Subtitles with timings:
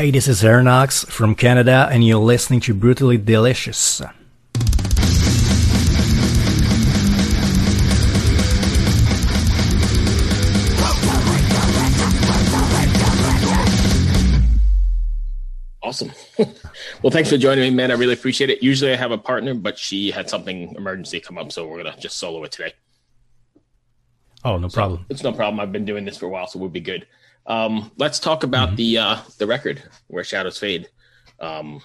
[0.00, 4.00] Hey, this is Herr Nox from Canada, and you're listening to Brutally Delicious.
[15.82, 16.12] Awesome.
[17.02, 17.90] well, thanks for joining me, man.
[17.90, 18.62] I really appreciate it.
[18.62, 21.94] Usually I have a partner, but she had something emergency come up, so we're gonna
[21.98, 22.72] just solo it today.
[24.46, 25.04] Oh, no problem.
[25.10, 25.60] It's no problem.
[25.60, 27.06] I've been doing this for a while, so we'll be good.
[27.50, 28.76] Um, let's talk about mm-hmm.
[28.76, 30.88] the uh, the record where shadows fade.
[31.40, 31.80] Um,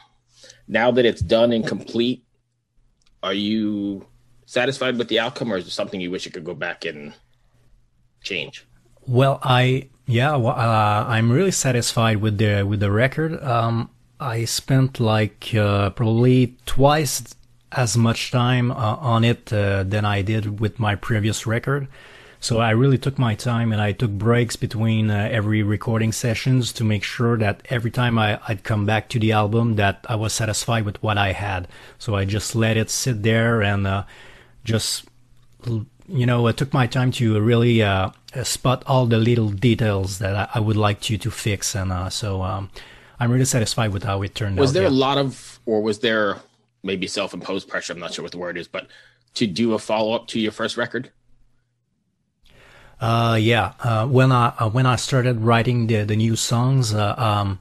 [0.67, 2.23] now that it's done and complete,
[3.23, 4.05] are you
[4.45, 7.13] satisfied with the outcome, or is there something you wish you could go back and
[8.21, 8.63] change?
[9.07, 13.41] Well, I yeah, well, uh, I'm really satisfied with the with the record.
[13.43, 17.35] Um, I spent like uh, probably twice
[17.71, 21.87] as much time uh, on it uh, than I did with my previous record.
[22.45, 26.71] So I really took my time and I took breaks between uh, every recording sessions
[26.73, 30.15] to make sure that every time I, would come back to the album that I
[30.15, 31.67] was satisfied with what I had.
[31.97, 34.03] So I just let it sit there and uh,
[34.63, 35.05] just
[36.07, 38.11] you know I took my time to really uh,
[38.43, 42.43] spot all the little details that I, I would like you to fix and so
[42.43, 42.69] um,
[43.19, 44.69] I'm really satisfied with how it turned was out.
[44.69, 44.89] Was there yeah.
[44.89, 46.37] a lot of, or was there
[46.83, 47.93] maybe self-imposed pressure?
[47.93, 48.85] I'm not sure what the word is, but
[49.33, 51.09] to do a follow-up to your first record?
[52.99, 53.73] Uh, yeah.
[53.79, 57.59] Uh, when I uh, when I started writing the the new songs, uh, um,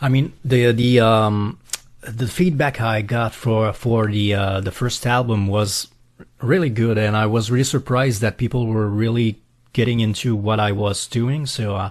[0.00, 1.58] I mean the the um,
[2.00, 5.88] the feedback I got for for the uh, the first album was
[6.40, 9.40] really good, and I was really surprised that people were really
[9.72, 11.46] getting into what I was doing.
[11.46, 11.90] So, uh,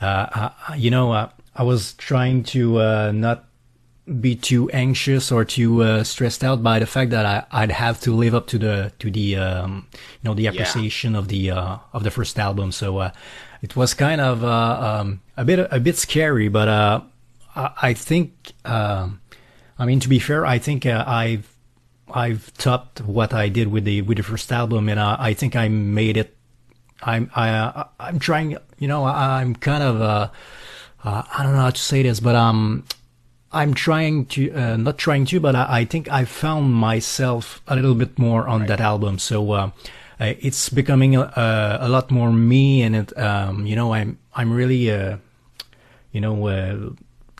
[0.00, 1.12] uh, you know,
[1.54, 3.44] I was trying to uh, not
[4.10, 8.00] be too anxious or too uh, stressed out by the fact that I, would have
[8.00, 11.18] to live up to the to the um, you know the appreciation yeah.
[11.18, 12.72] of the uh, of the first album.
[12.72, 13.10] So uh,
[13.62, 17.02] it was kind of uh, um, a bit a bit scary, but uh,
[17.54, 19.20] I, I, think um,
[19.78, 21.48] I mean to be fair, I think I've
[22.12, 25.68] I've topped what I did with the with the first album, and I think I
[25.68, 26.36] made it.
[27.02, 28.56] I'm I I'm trying.
[28.78, 30.30] You know, I'm kind of uh,
[31.04, 32.84] I don't know how to say this, but um,
[33.52, 37.74] I'm trying to uh, not trying to, but I, I, think I found myself a
[37.74, 38.68] little bit more on right.
[38.68, 39.18] that album.
[39.18, 39.70] So uh,
[40.20, 44.52] uh it's becoming a, a, lot more me, and it um, you know I'm I'm
[44.52, 45.16] really uh,
[46.12, 46.90] you know uh,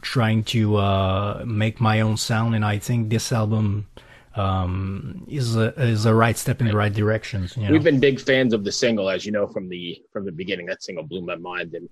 [0.02, 3.86] trying to make my own sound, and I think this album
[4.34, 7.48] um, is a, is a right step in the right direction.
[7.56, 7.72] You know?
[7.72, 10.66] We've been big fans of the single, as you know from the from the beginning.
[10.66, 11.88] That single blew my mind, and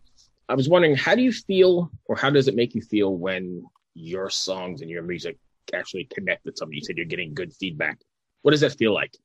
[0.49, 3.65] I was wondering, how do you feel, or how does it make you feel when
[3.99, 5.37] your songs and your music
[5.75, 6.79] actually connect with somebody?
[6.79, 7.99] You said you're getting good feedback.
[8.43, 9.17] What does that feel like?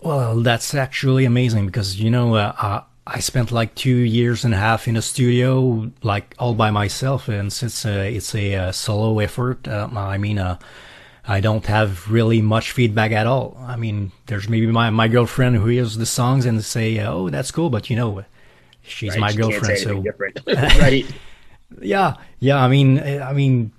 [0.00, 4.52] Well, that's actually amazing because you know uh, uh, I spent like two years and
[4.52, 8.72] a half in a studio, like all by myself, and since uh, it's a uh,
[8.72, 10.58] solo effort, uh, I mean, uh,
[11.26, 13.56] I don't have really much feedback at all.
[13.60, 17.50] I mean, there's maybe my my girlfriend who hears the songs and say, "Oh, that's
[17.50, 18.24] cool," but you know,
[18.82, 19.20] she's right?
[19.20, 19.78] my she girlfriend.
[19.78, 20.04] so
[20.80, 21.06] right.
[21.80, 22.62] Yeah, yeah.
[22.62, 23.72] I mean, I mean,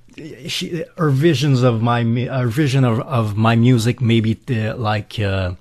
[0.47, 5.53] she her visions of my her vision of, of my music maybe uh, like uh,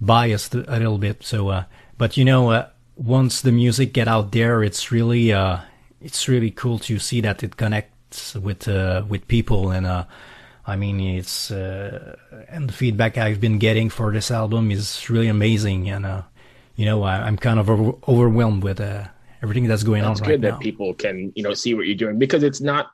[0.00, 1.22] biased a little bit.
[1.22, 1.64] So, uh,
[1.96, 5.58] but you know, uh, once the music get out there, it's really uh,
[6.00, 10.06] it's really cool to see that it connects with with people and.
[10.66, 15.90] I mean, it's and the feedback I've been getting for this album is really amazing,
[15.90, 16.24] and
[16.74, 18.80] you know, I, am kind of over, overwhelmed with
[19.44, 21.94] everything that's going that's on right good that people can, you know, see what you're
[21.94, 22.90] doing because it's not,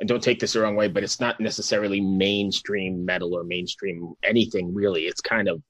[0.00, 4.14] and don't take this the wrong way, but it's not necessarily mainstream metal or mainstream
[4.24, 5.02] anything really.
[5.02, 5.62] It's kind of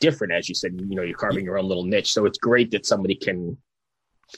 [0.00, 2.12] different, as you said, you know, you're carving your own little niche.
[2.12, 3.58] So it's great that somebody can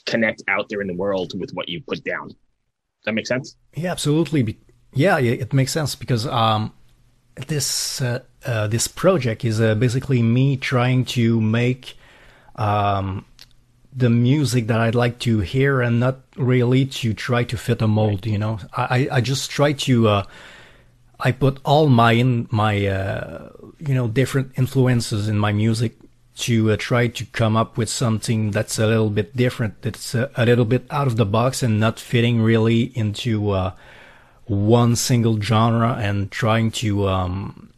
[0.06, 2.28] connect out there in the world with what you put down.
[2.28, 2.36] Does
[3.04, 3.56] that make sense?
[3.76, 4.58] Yeah, absolutely.
[4.92, 6.72] Yeah, it makes sense because um,
[7.46, 11.96] this uh, uh, this project is uh, basically me trying to make
[12.56, 13.24] um,
[13.96, 17.86] the music that I'd like to hear and not really to try to fit a
[17.86, 18.26] mold.
[18.26, 20.24] You know, I I just try to uh,
[21.20, 25.96] I put all my in my uh, you know different influences in my music
[26.36, 29.82] to uh, try to come up with something that's a little bit different.
[29.82, 33.54] That's a, a little bit out of the box and not fitting really into
[34.46, 37.70] one single genre and trying to um,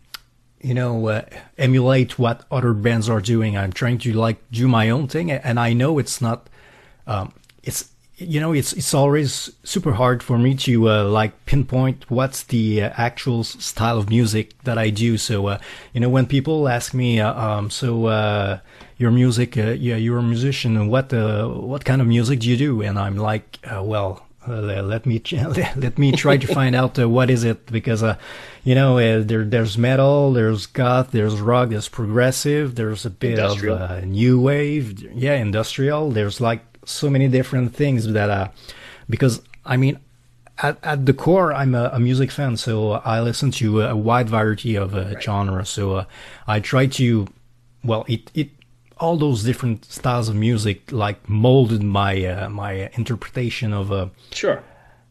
[0.61, 1.23] you know uh,
[1.59, 3.57] emulate what other bands are doing.
[3.57, 6.49] I'm trying to like do my own thing and i know it's not
[7.07, 7.33] um,
[7.63, 12.45] it's you know it's it's always super hard for me to uh, like pinpoint what's
[12.45, 15.19] the uh, actual style of music that i do.
[15.19, 15.59] So uh,
[15.93, 18.59] you know when people ask me uh, um, so uh,
[18.97, 22.83] your music yeah you're a musician what what kind of music do you do?
[22.83, 25.23] And i'm like well uh, let me
[25.77, 28.17] let me try to find out uh, what is it because uh,
[28.65, 33.39] you know uh, there there's metal, there's goth, there's rock, there's progressive, there's a bit
[33.39, 33.77] industrial.
[33.77, 36.11] of uh, new wave, yeah, industrial.
[36.11, 38.49] There's like so many different things that uh
[39.09, 39.99] because I mean
[40.59, 44.31] at, at the core, I'm a, a, music fan, so I listen to a wide
[44.31, 45.23] variety of uh, right.
[45.23, 45.69] genres.
[45.69, 46.05] So uh,
[46.47, 47.27] I try to,
[47.85, 48.49] well, it, it
[48.99, 54.63] all those different styles of music like molded my uh, my interpretation of uh sure.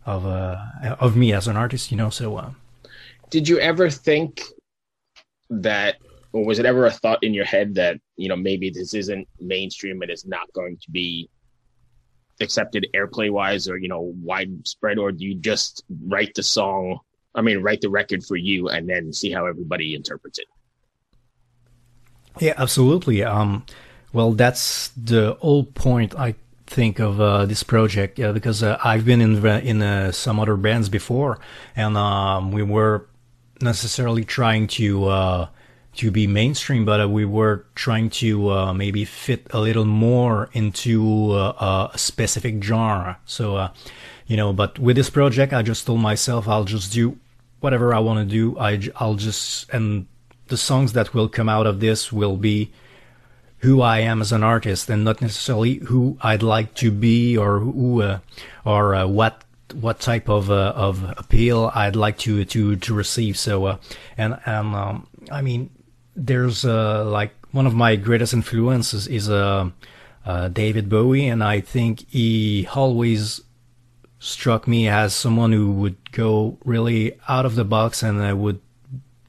[0.06, 0.58] of uh
[1.00, 2.50] of me as an artist you know so uh,
[3.30, 4.42] did you ever think
[5.50, 5.96] that
[6.34, 9.28] or was it ever a thought in your head that you know maybe this isn't
[9.40, 11.30] mainstream and it's not going to be
[12.42, 17.00] accepted airplay wise or you know widespread or do you just write the song
[17.36, 20.48] i mean write the record for you and then see how everybody interprets it
[22.40, 23.24] yeah, absolutely.
[23.24, 23.66] Um,
[24.14, 26.36] well, that's the whole point I
[26.68, 30.90] think of uh, this project because uh, I've been in in uh, some other bands
[30.90, 31.40] before,
[31.76, 33.08] and um, we were
[33.62, 35.48] necessarily trying to uh,
[35.98, 40.50] to be mainstream, but uh, we were trying to uh, maybe fit a little more
[40.54, 43.18] into a specific genre.
[43.26, 43.70] So,
[44.28, 47.18] you know, but with this project, I just told myself I'll just do
[47.60, 48.58] whatever I want to do.
[48.60, 50.08] I I'll just and
[50.48, 52.72] the songs that will come out of this will be
[53.60, 57.60] who I am as an artist and not necessarily who I'd like to be or
[57.60, 58.20] who uh,
[58.64, 59.44] or uh, what
[59.74, 63.38] what type of uh, of appeal I'd like to to to receive.
[63.38, 63.78] So uh,
[64.18, 65.72] and and um, I mean,
[66.16, 69.70] there's uh, like one of my greatest influences is uh,
[70.54, 73.42] David Bowie, and I think he always
[74.20, 78.60] struck me as someone who would go really out of the box and I would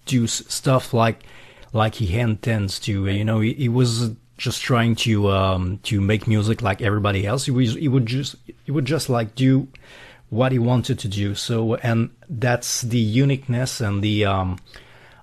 [0.06, 1.23] do stuff like
[1.73, 3.06] like he intends to.
[3.06, 7.44] You know, he, he was just trying to um, to make music like everybody else.
[7.44, 9.69] He was he would just he would just like do
[10.31, 11.35] what he wanted to do.
[11.35, 14.58] So and that's the uniqueness and the um,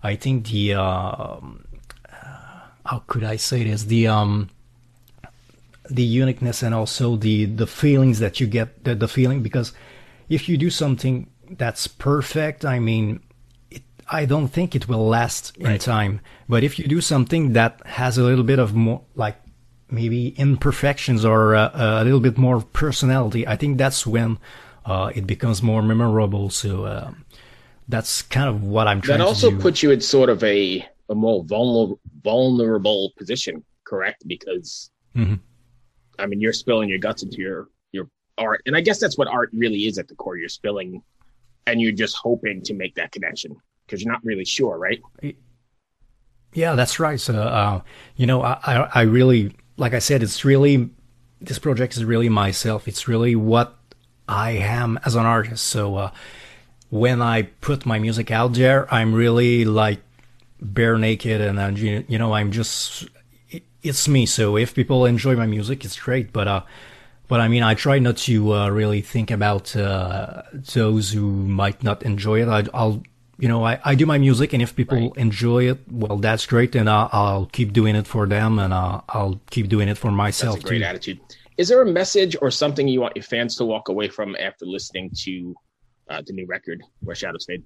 [0.01, 1.39] I think the uh,
[2.85, 4.49] how could I say this the um,
[5.89, 9.73] the uniqueness and also the the feelings that you get the, the feeling because
[10.29, 13.21] if you do something that's perfect, I mean
[14.13, 15.73] I don't think it will last right.
[15.73, 16.21] in time.
[16.47, 19.37] But if you do something that has a little bit of more, like
[19.89, 24.37] maybe imperfections or uh, a little bit more personality, I think that's when
[24.85, 26.51] uh, it becomes more memorable.
[26.51, 27.11] So uh,
[27.89, 29.17] that's kind of what I'm trying.
[29.17, 29.25] To do.
[29.25, 29.59] That also do.
[29.59, 34.27] puts you in sort of a a more vulnerable vulnerable position, correct?
[34.27, 35.35] Because mm-hmm.
[36.19, 38.07] I mean, you're spilling your guts into your your
[38.37, 40.37] art, and I guess that's what art really is at the core.
[40.37, 41.01] You're spilling,
[41.65, 45.01] and you're just hoping to make that connection because you're not really sure, right?
[46.53, 47.19] Yeah, that's right.
[47.19, 47.81] So, uh,
[48.15, 50.89] you know, I, I really, like I said, it's really,
[51.41, 52.87] this project is really myself.
[52.87, 53.75] It's really what
[54.27, 55.65] I am as an artist.
[55.65, 56.11] So, uh,
[56.89, 59.99] when I put my music out there, I'm really like
[60.61, 63.09] bare naked and, uh, you know, I'm just,
[63.81, 64.27] it's me.
[64.27, 66.31] So if people enjoy my music, it's great.
[66.31, 66.61] But, uh,
[67.27, 71.81] but I mean, I try not to uh, really think about uh, those who might
[71.83, 72.47] not enjoy it.
[72.47, 73.03] I, will
[73.39, 75.17] you know, I, I do my music, and if people right.
[75.17, 79.03] enjoy it, well, that's great, and I'll, I'll keep doing it for them, and I'll,
[79.09, 80.85] I'll keep doing it for myself that's a great too.
[80.85, 81.19] attitude.
[81.57, 84.65] Is there a message or something you want your fans to walk away from after
[84.65, 85.55] listening to
[86.09, 87.63] uh, the new record, Where Shadows Fade?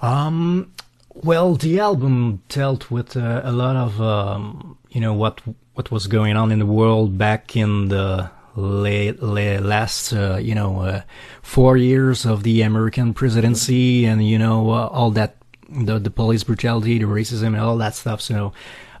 [0.00, 0.72] Um,
[1.14, 5.40] well, the album dealt with uh, a lot of, um, you know, what
[5.74, 10.54] what was going on in the world back in the late, late last uh, you
[10.54, 11.02] know uh,
[11.42, 15.36] four years of the American presidency and you know uh, all that
[15.68, 18.20] the the police brutality, the racism, and all that stuff.
[18.20, 18.52] So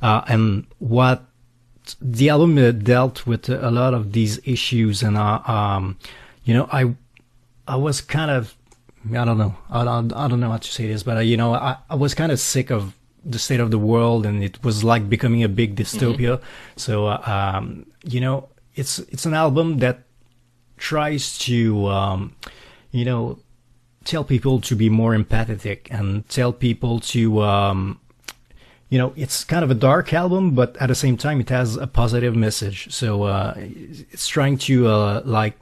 [0.02, 1.24] uh, and what
[2.00, 5.96] the album uh, dealt with a lot of these issues, and uh, um,
[6.44, 6.94] you know I
[7.66, 8.54] I was kind of
[9.10, 11.54] I don't know I don't, I don't know how to say this, but you know
[11.54, 12.94] I, I was kind of sick of
[13.26, 16.38] the state of the world and it was like becoming a big dystopia.
[16.38, 16.44] Mm-hmm.
[16.76, 20.04] So, um, you know, it's it's an album that
[20.76, 22.36] tries to um,
[22.92, 23.38] you know
[24.04, 27.98] tell people to be more empathetic and tell people to um,
[28.88, 31.76] you know it's kind of a dark album but at the same time it has
[31.76, 32.92] a positive message.
[32.92, 35.58] So uh, it's trying to uh, like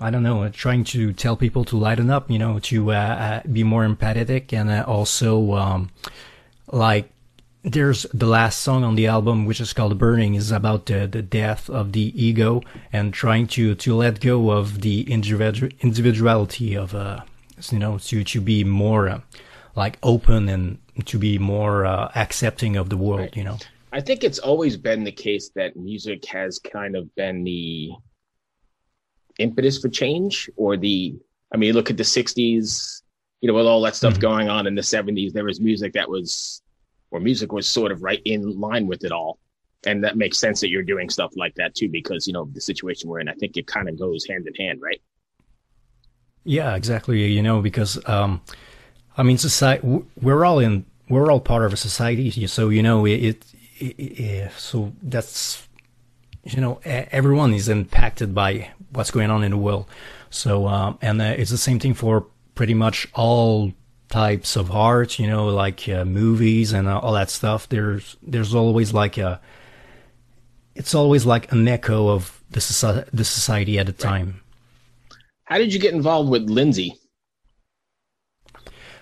[0.00, 3.42] I don't know, trying to tell people to lighten up, you know, to uh, uh
[3.46, 5.90] be more empathetic and uh, also um,
[6.72, 7.11] like
[7.64, 11.22] there's the last song on the album, which is called "Burning," is about the, the
[11.22, 16.94] death of the ego and trying to to let go of the individual individuality of
[16.94, 17.20] uh
[17.70, 19.20] you know to to be more uh,
[19.76, 23.20] like open and to be more uh, accepting of the world.
[23.20, 23.36] Right.
[23.36, 23.58] You know,
[23.92, 27.90] I think it's always been the case that music has kind of been the
[29.38, 31.14] impetus for change or the,
[31.52, 33.02] I mean, look at the 60s,
[33.40, 34.22] you know, with all that stuff mm-hmm.
[34.22, 36.61] going on in the 70s, there was music that was,
[37.12, 39.38] or music was sort of right in line with it all.
[39.84, 42.60] And that makes sense that you're doing stuff like that too, because, you know, the
[42.60, 45.00] situation we're in, I think it kind of goes hand in hand, right?
[46.44, 47.30] Yeah, exactly.
[47.30, 48.40] You know, because, um,
[49.16, 52.46] I mean, society, we're all in, we're all part of a society.
[52.46, 53.44] So, you know, it,
[53.78, 55.68] it, it so that's,
[56.44, 59.86] you know, everyone is impacted by what's going on in the world.
[60.30, 63.72] So, um, and uh, it's the same thing for pretty much all
[64.12, 67.68] types of art, you know, like uh, movies and uh, all that stuff.
[67.68, 69.40] There's, there's always like a,
[70.74, 74.42] it's always like an echo of the society, the society at the time.
[75.44, 76.94] How did you get involved with Lindsay?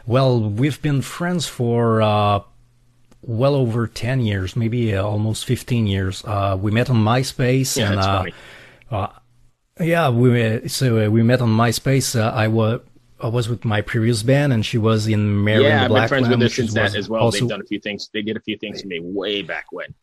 [0.07, 2.41] Well, we've been friends for uh,
[3.23, 6.25] well over 10 years, maybe uh, almost 15 years.
[6.25, 7.77] Uh, we met on MySpace.
[7.77, 8.25] Yeah, and, uh.
[8.91, 9.09] Uh,
[9.81, 12.21] yeah, we so uh, we met on MySpace.
[12.21, 12.81] I was
[13.23, 16.29] I was with my previous band, and she was in Mary yeah, I've been friends
[16.29, 17.23] with her since that as well.
[17.23, 18.09] Also, They've done a few things.
[18.13, 19.95] They did a few things to me way back when.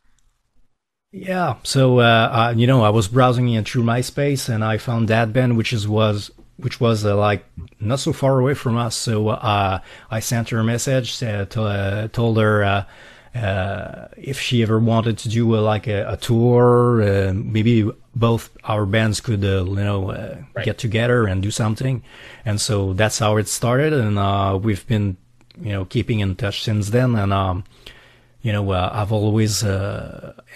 [1.11, 5.33] Yeah, so uh, you know, I was browsing in through MySpace, and I found that
[5.33, 7.45] band, which is was which was uh, like
[7.79, 8.95] not so far away from us.
[8.95, 9.79] So uh,
[10.11, 12.85] I sent her a message, uh, to, uh, told her
[13.37, 18.85] uh, uh, if she ever wanted to do like a, a tour, maybe both our
[18.85, 20.11] bands could, you know,
[20.55, 20.65] right.
[20.65, 22.03] get together and do something.
[22.45, 25.17] And so that's how it started, and we've been,
[25.61, 27.15] you know, keeping in touch since then.
[27.15, 27.63] And um,
[28.41, 29.63] you know, I've always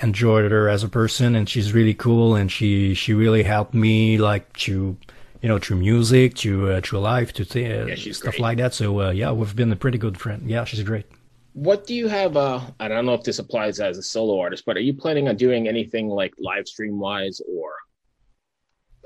[0.01, 4.17] enjoyed her as a person, and she's really cool, and she she really helped me
[4.17, 4.97] like to
[5.41, 8.39] you know, through music, uh, through life, to th- uh, yeah, stuff great.
[8.39, 8.73] like that.
[8.73, 10.43] So uh, yeah, we've been a pretty good friend.
[10.49, 11.05] Yeah, she's great.
[11.53, 12.37] What do you have?
[12.37, 15.27] Uh, I don't know if this applies as a solo artist, but are you planning
[15.27, 17.73] on doing anything like live stream wise, or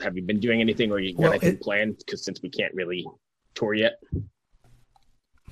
[0.02, 1.98] have you been doing anything, or you got well, anything it, planned?
[1.98, 3.06] Because since we can't really
[3.56, 4.00] tour yet.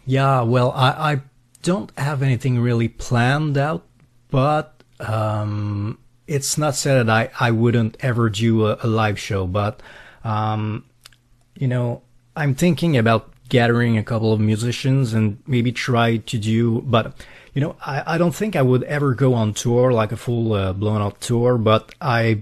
[0.06, 1.22] Yeah, well, I, I
[1.64, 3.88] don't have anything really planned out,
[4.30, 5.98] but um,
[6.28, 9.82] it's not said that I, I wouldn't ever do a, a live show, but
[10.24, 10.86] um,
[11.56, 12.04] you know,
[12.36, 17.14] I'm thinking about gathering a couple of musicians and maybe try to do, but
[17.54, 20.54] you know, I, I don't think I would ever go on tour like a full
[20.54, 22.42] uh, blown out tour, but I,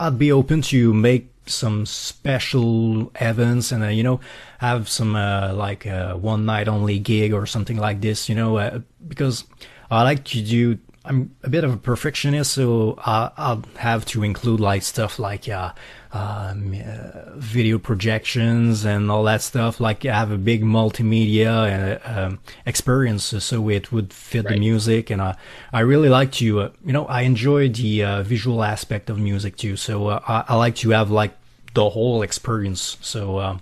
[0.00, 4.18] I'd be open to make some special events and uh, you know
[4.60, 8.56] have some uh, like a one night only gig or something like this you know
[8.56, 9.44] uh, because
[9.90, 14.22] I like to do I'm a bit of a perfectionist so I, will have to
[14.22, 15.72] include like stuff like uh,
[16.14, 19.80] um, uh, video projections and all that stuff.
[19.80, 24.54] Like I have a big multimedia uh, um, experience, so it would fit right.
[24.54, 25.10] the music.
[25.10, 25.36] And I,
[25.72, 29.56] I really like to, uh, you know, I enjoy the uh, visual aspect of music
[29.56, 29.76] too.
[29.76, 31.36] So uh, I, I, like to have like
[31.74, 32.96] the whole experience.
[33.00, 33.60] So um,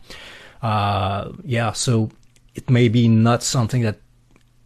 [0.60, 2.10] uh, yeah, so
[2.54, 3.96] it may be not something that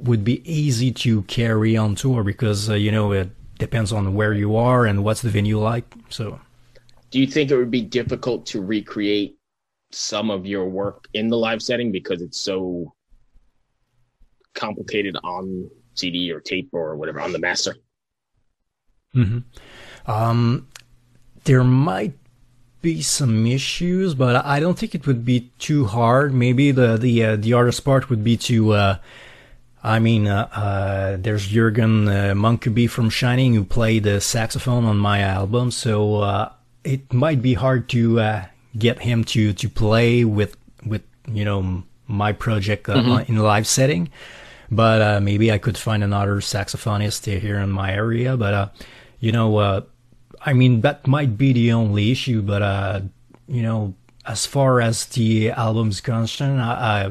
[0.01, 4.57] would be easy to carry on tour because you know it depends on where you
[4.57, 5.85] are and what's the venue like.
[6.11, 6.41] So
[7.17, 9.39] do you think it would be difficult to recreate
[9.91, 12.93] some of your work in the live setting because it's so
[14.53, 17.75] complicated on CD or tape or whatever on the master?
[19.15, 19.39] Mm-hmm.
[20.07, 20.69] Um,
[21.45, 22.13] there might
[22.83, 26.35] be some issues, but I don't think it would be too hard.
[26.35, 28.73] Maybe the the uh, the hardest part would be to.
[28.73, 28.99] Uh,
[29.83, 34.99] I mean, uh, uh, there's Jurgen uh, Munkeby from Shining who played the saxophone on
[34.99, 36.53] my album, so uh,
[36.87, 38.45] it might be hard to uh,
[38.79, 43.31] get him to to play with with you know my project uh, mm-hmm.
[43.31, 44.09] in a live setting.
[44.71, 48.37] But uh, maybe I could find another saxophonist here in my area.
[48.37, 48.69] But uh,
[49.21, 49.81] you know, uh,
[50.41, 52.43] I mean that might be the only issue.
[52.43, 53.01] But uh,
[53.49, 56.59] you know, as far as the album's concerned,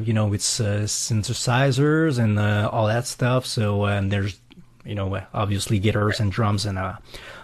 [0.08, 3.46] you know, it's synthesizers and all that stuff.
[3.46, 4.39] So and there's
[4.86, 6.79] you know obviously guitars and drums and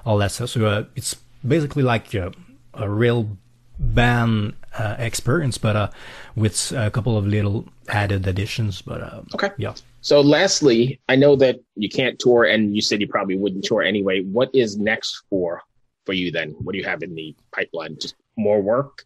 [0.05, 0.50] all that stuff.
[0.50, 2.31] So it's basically like a,
[2.74, 3.38] a real
[3.79, 5.89] band uh, experience, but uh,
[6.36, 8.81] with a couple of little added additions.
[8.81, 9.74] But uh, okay, yeah.
[10.01, 13.81] So, lastly, I know that you can't tour, and you said you probably wouldn't tour
[13.81, 14.21] anyway.
[14.21, 15.62] What is next for
[16.05, 16.51] for you then?
[16.60, 17.98] What do you have in the pipeline?
[18.00, 19.05] Just more work?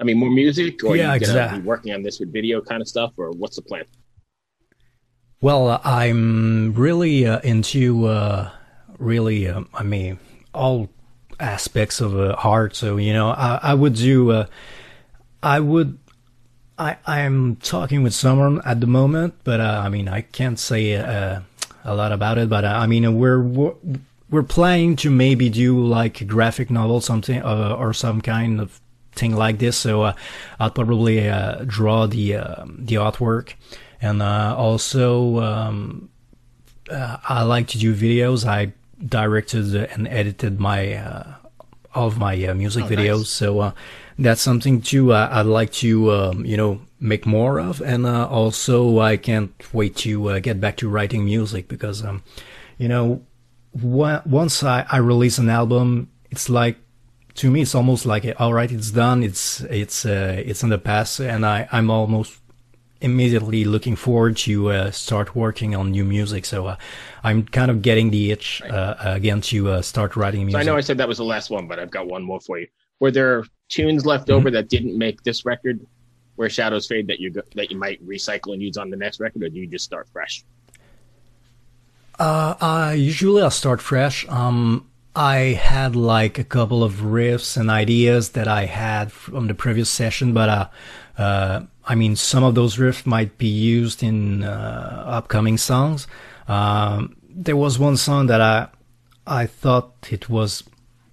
[0.00, 1.60] I mean, more music, or yeah, are you exactly.
[1.60, 3.84] be working on this with video kind of stuff, or what's the plan?
[5.40, 8.50] Well, uh, I'm really uh, into uh,
[8.98, 10.18] really, uh, I mean,
[10.52, 10.88] all
[11.40, 12.76] aspects of a art.
[12.76, 14.30] So you know, I, I would do.
[14.30, 14.46] Uh,
[15.42, 15.98] I would.
[16.78, 20.96] I I'm talking with someone at the moment, but uh, I mean I can't say
[20.96, 21.40] uh,
[21.84, 22.48] a lot about it.
[22.48, 23.74] But uh, I mean we're, we're
[24.30, 28.80] we're planning to maybe do like a graphic novel, something uh, or some kind of
[29.14, 29.76] thing like this.
[29.76, 30.14] So uh,
[30.58, 33.54] I'll probably uh, draw the uh, the artwork,
[34.00, 36.08] and uh, also um,
[36.90, 38.46] uh, I like to do videos.
[38.46, 38.72] I
[39.06, 41.34] directed and edited my uh,
[41.94, 43.28] all of my uh, music Oh, videos, nice.
[43.28, 43.72] so uh,
[44.18, 48.26] that's something too uh, I'd like to um, you know make more of, and uh,
[48.28, 52.22] also I can't wait to uh, get back to writing music because um,
[52.78, 53.22] you know
[53.80, 56.78] wa- once I, I release an album, it's like
[57.34, 60.78] to me it's almost like all right, it's done, it's it's uh, it's in the
[60.78, 62.40] past, and I I'm almost
[63.00, 66.44] immediately looking forward to uh, start working on new music.
[66.44, 66.76] So uh,
[67.22, 70.60] I'm kind of getting the itch uh, again to uh, start writing So music.
[70.60, 72.58] I know I said that was the last one, but I've got one more for
[72.58, 72.66] you.
[73.00, 74.36] Were there tunes left Mm-hmm.
[74.36, 75.84] over that didn't make this record,
[76.36, 79.20] where Shadows Fade that you go, that you might recycle and use on the next
[79.20, 80.44] record, or do you just start fresh?
[82.18, 84.26] Uh, uh, usually I'll start fresh.
[84.28, 89.54] Um, I had like a couple of riffs and ideas that I had from the
[89.54, 90.68] previous session, but uh,
[91.18, 96.06] uh, I mean, some of those riffs might be used in uh, upcoming songs.
[96.48, 98.68] Um, there was one song that I
[99.26, 100.64] I thought it was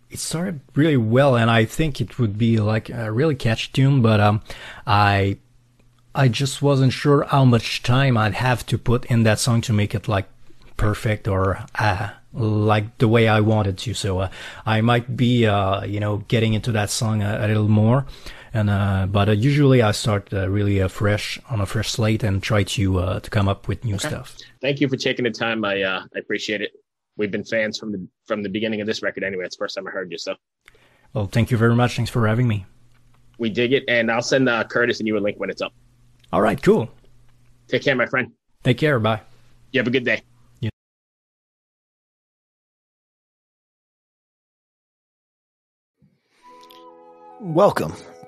[0.09, 4.01] it started really well, and I think it would be like a really catchy tune,
[4.01, 4.41] but um,
[4.85, 5.37] I
[6.13, 9.73] I just wasn't sure how much time I'd have to put in that song to
[9.73, 10.27] make it like
[10.75, 13.93] perfect or uh, like the way I wanted to.
[13.93, 14.29] So uh,
[14.65, 18.05] I might be, uh, you know, getting into that song a, a little more.
[18.53, 22.21] And uh, but uh, usually I start uh, really uh, fresh on a fresh slate
[22.21, 24.37] and try to uh, to come up with new stuff.
[24.61, 25.63] Thank you for taking the time.
[25.63, 26.71] I uh, I appreciate it.
[27.15, 29.23] We've been fans from the from the beginning of this record.
[29.23, 30.35] Anyway, it's the first time I heard you, so
[31.13, 31.95] Well, thank you very much.
[31.95, 32.65] Thanks for having me.
[33.37, 33.83] we dig it.
[33.87, 35.73] And I'll send uh, Curtis and you a link when it's up.
[36.33, 36.89] All right, cool.
[37.67, 38.31] Take care, my friend.
[38.63, 38.99] Take care.
[38.99, 39.21] Bye.
[39.71, 40.21] You have a good day.
[47.39, 47.93] Welcome